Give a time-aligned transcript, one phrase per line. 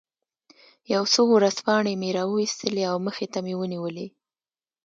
[0.93, 4.07] یو څو ورځپاڼې مې را وویستلې او مخې ته مې ونیولې.